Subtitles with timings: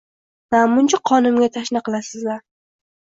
[0.55, 2.43] Namuncha qonimga tashna qilasizlar